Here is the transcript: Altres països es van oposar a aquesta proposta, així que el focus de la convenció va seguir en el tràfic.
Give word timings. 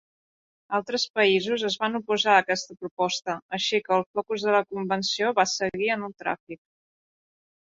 Altres 0.75 1.03
països 1.17 1.65
es 1.69 1.75
van 1.83 1.99
oposar 1.99 2.31
a 2.37 2.39
aquesta 2.45 2.77
proposta, 2.85 3.35
així 3.59 3.83
que 3.89 3.93
el 3.99 4.07
focus 4.19 4.47
de 4.49 4.57
la 4.57 4.65
convenció 4.73 5.31
va 5.43 5.49
seguir 5.53 5.93
en 5.99 6.07
el 6.09 6.17
tràfic. 6.25 6.61